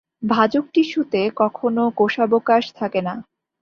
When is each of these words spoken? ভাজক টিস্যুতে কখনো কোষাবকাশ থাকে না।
ভাজক 0.31 0.65
টিস্যুতে 0.73 1.21
কখনো 1.35 1.83
কোষাবকাশ 1.97 2.63
থাকে 2.79 2.99
না। 3.01 3.13